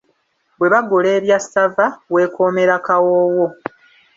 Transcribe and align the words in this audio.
"Bwe 0.57 0.67
bagula 0.73 1.09
ebya 1.17 1.37
ssava, 1.43 1.85
weekoomera 2.13 2.75
kawoowo." 2.85 3.45